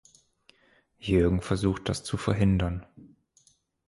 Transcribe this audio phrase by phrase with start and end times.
[0.97, 2.87] Jürgen versucht, das zu verhindern.